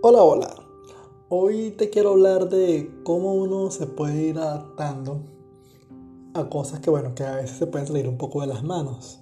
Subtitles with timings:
[0.00, 0.54] Hola, hola.
[1.28, 5.22] Hoy te quiero hablar de cómo uno se puede ir adaptando
[6.34, 9.18] a cosas que, bueno, que a veces se pueden salir un poco de las manos.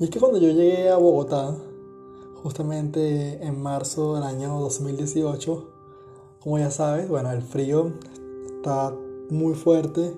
[0.00, 1.54] Y es que cuando yo llegué a Bogotá,
[2.42, 5.68] justamente en marzo del año 2018,
[6.40, 7.92] como ya sabes, bueno, el frío
[8.56, 8.94] está
[9.28, 10.16] muy fuerte.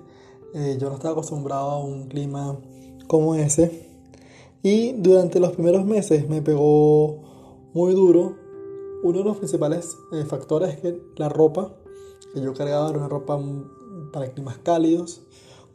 [0.53, 2.57] Eh, yo no estaba acostumbrado a un clima
[3.07, 3.89] como ese.
[4.63, 7.17] Y durante los primeros meses me pegó
[7.73, 8.44] muy duro
[9.05, 11.71] uno de los principales eh, factores es que la ropa
[12.33, 13.39] que yo cargaba era una ropa
[14.11, 15.21] para climas cálidos,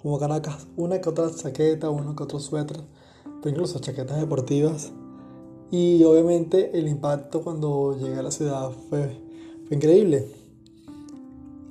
[0.03, 2.81] como Caracas, una que otra chaqueta, uno que otro suéter,
[3.25, 4.91] pero incluso chaquetas deportivas.
[5.71, 9.17] Y obviamente el impacto cuando llegué a la ciudad fue,
[9.69, 10.27] fue increíble.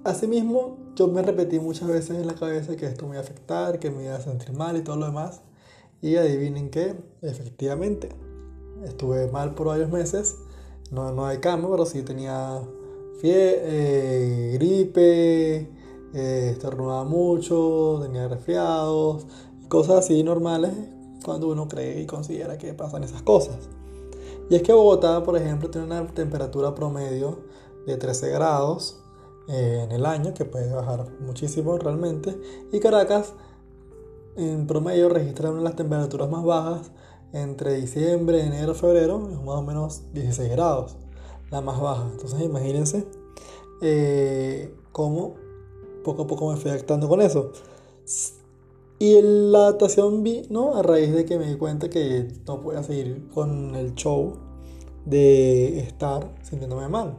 [0.05, 3.79] Asimismo, yo me repetí muchas veces en la cabeza que esto me iba a afectar,
[3.79, 5.41] que me iba a sentir mal y todo lo demás.
[6.01, 8.07] Y adivinen que, efectivamente,
[8.85, 10.37] estuve mal por varios meses
[10.91, 12.61] no, no hay cambio, pero sí tenía
[13.19, 15.55] fiebre, eh, gripe,
[16.13, 19.27] eh, estornudaba mucho, tenía resfriados,
[19.67, 20.71] cosas así normales
[21.23, 23.57] cuando uno cree y considera que pasan esas cosas.
[24.49, 27.39] Y es que Bogotá, por ejemplo, tiene una temperatura promedio
[27.85, 28.99] de 13 grados
[29.47, 32.39] eh, en el año, que puede bajar muchísimo realmente,
[32.71, 33.33] y Caracas
[34.37, 36.91] en promedio registra una de las temperaturas más bajas
[37.33, 40.95] entre diciembre, enero, febrero, es más o menos 16 grados,
[41.52, 42.08] la más baja.
[42.11, 43.05] Entonces imagínense
[43.81, 45.35] eh, cómo
[46.03, 47.52] poco a poco me fui adaptando con eso.
[48.97, 53.30] Y la adaptación vino a raíz de que me di cuenta que no podía seguir
[53.33, 54.33] con el show
[55.05, 57.17] de estar sintiéndome mal.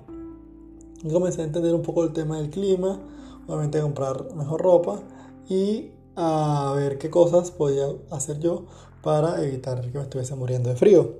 [1.03, 3.01] Y comencé a entender un poco el tema del clima,
[3.47, 5.01] obviamente a comprar mejor ropa
[5.49, 8.67] y a ver qué cosas podía hacer yo
[9.03, 11.15] para evitar que me estuviese muriendo de frío.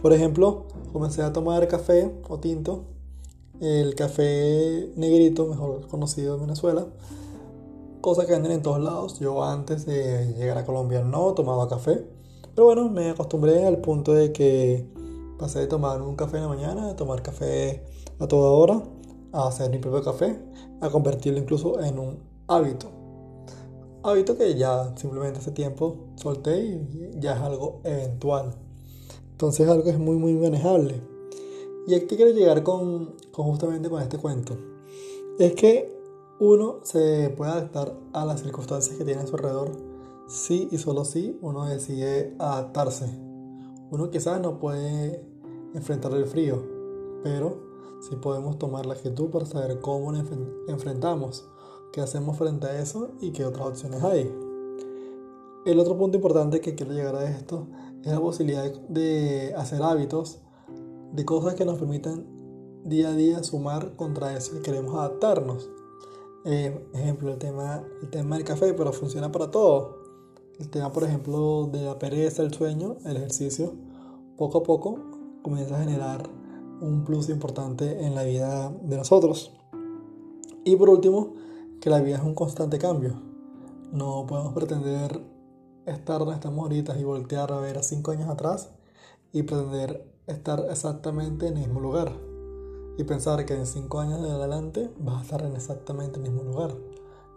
[0.00, 2.84] Por ejemplo, comencé a tomar café o tinto,
[3.60, 6.86] el café negrito, mejor conocido en Venezuela,
[8.00, 9.20] cosa que venden en todos lados.
[9.20, 12.04] Yo antes de llegar a Colombia no tomaba café,
[12.54, 14.86] pero bueno, me acostumbré al punto de que
[15.38, 17.84] pasé de tomar un café en la mañana a tomar café
[18.18, 18.82] a toda hora,
[19.32, 20.38] a hacer mi propio café,
[20.80, 22.18] a convertirlo incluso en un
[22.48, 23.01] hábito
[24.02, 28.54] hábito que ya simplemente hace tiempo solté y ya es algo eventual.
[29.32, 31.00] Entonces algo es muy muy manejable.
[31.86, 34.56] Y aquí quiero llegar con, justamente con este cuento.
[35.38, 35.92] Es que
[36.38, 39.72] uno se puede adaptar a las circunstancias que tiene a su alrededor
[40.28, 43.06] sí y solo si uno decide adaptarse.
[43.90, 45.24] Uno quizás no puede
[45.74, 46.62] enfrentar el frío,
[47.22, 47.58] pero
[48.00, 50.12] sí podemos tomar la actitud para saber cómo
[50.68, 51.44] enfrentamos
[51.92, 54.30] qué hacemos frente a eso y qué otras opciones hay.
[55.64, 57.68] El otro punto importante que quiero llegar a esto
[58.02, 60.40] es la posibilidad de hacer hábitos
[61.12, 62.26] de cosas que nos permitan
[62.84, 65.70] día a día sumar contra eso y queremos adaptarnos.
[66.44, 70.02] Eh, ejemplo, el tema, el tema del café, pero funciona para todo.
[70.58, 73.72] El tema, por ejemplo, de la pereza, el sueño, el ejercicio,
[74.36, 74.98] poco a poco
[75.42, 76.28] comienza a generar
[76.80, 79.52] un plus importante en la vida de nosotros.
[80.64, 81.34] Y por último,
[81.82, 83.20] que la vida es un constante cambio.
[83.90, 85.20] No podemos pretender
[85.84, 88.70] estar donde estamos ahorita y voltear a ver a cinco años atrás
[89.32, 92.12] y pretender estar exactamente en el mismo lugar.
[92.98, 96.44] Y pensar que en cinco años de adelante vas a estar en exactamente el mismo
[96.44, 96.72] lugar.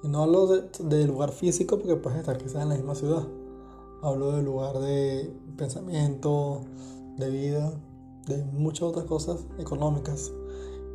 [0.04, 3.28] Y no hablo de, lugar físico porque puedes estar quizás en la misma ciudad.
[4.04, 6.62] Hablo del lugar de pensamiento,
[7.18, 7.74] de vida,
[8.28, 10.32] de muchas otras cosas económicas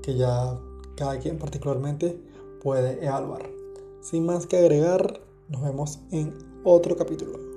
[0.04, 0.56] que ya
[0.94, 2.29] cada quien particularmente
[2.62, 3.50] puede evaluar.
[4.00, 6.34] Sin más que agregar, nos vemos en
[6.64, 7.49] otro capítulo.